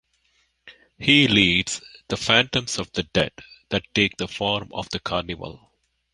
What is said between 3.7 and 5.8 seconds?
take the form of the Carnival.